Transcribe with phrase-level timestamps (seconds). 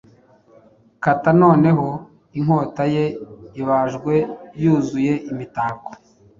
[1.03, 1.87] Kata noneho
[2.37, 3.05] inkota ye
[3.61, 4.13] ibajwe
[4.61, 5.89] yuzuye imitako